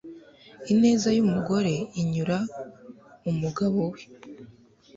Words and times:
ineza 0.71 1.09
y'umugore 1.17 1.73
inyura 2.01 2.37
umugabo 3.31 3.79
we 3.91 4.01